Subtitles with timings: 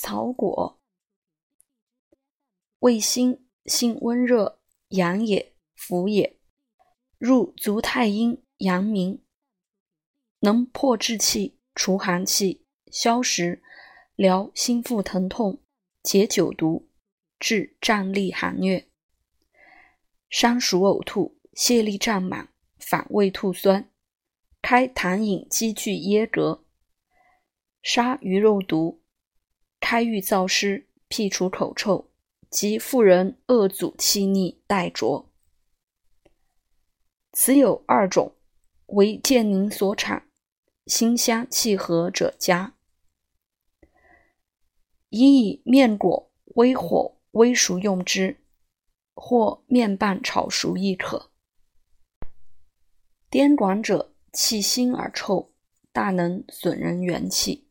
[0.00, 0.80] 草果。
[2.78, 4.60] 味辛，性温热，
[4.90, 6.38] 阳也，服也。
[7.18, 9.24] 入足太阴、阳明，
[10.38, 13.60] 能破滞气，除寒气，消食，
[14.14, 15.60] 疗心腹疼痛，
[16.04, 16.88] 解酒毒，
[17.40, 18.84] 治战栗寒疟。
[20.30, 23.90] 伤暑呕吐，泻痢胀满，反胃吐酸，
[24.62, 26.62] 开痰饮积聚噎膈。
[27.82, 29.02] 杀鱼肉毒，
[29.80, 32.10] 开郁燥湿，辟除口臭，
[32.50, 35.30] 及妇人恶阻气逆带浊。
[37.32, 38.34] 此有二种，
[38.86, 40.28] 为健宁所产，
[40.86, 42.74] 辛香气和者佳。
[45.10, 48.40] 宜以面裹微火微熟用之，
[49.14, 51.30] 或面拌炒熟亦可。
[53.30, 55.52] 颠管者气辛而臭，
[55.92, 57.67] 大能损人元气。